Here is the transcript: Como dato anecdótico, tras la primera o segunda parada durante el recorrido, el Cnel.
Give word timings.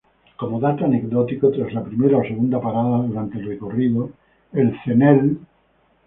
Como 0.39 0.59
dato 0.59 0.83
anecdótico, 0.85 1.51
tras 1.51 1.71
la 1.75 1.83
primera 1.83 2.17
o 2.21 2.27
segunda 2.29 2.59
parada 2.65 3.05
durante 3.09 3.37
el 3.37 3.45
recorrido, 3.51 4.01
el 4.51 4.69
Cnel. 4.81 5.21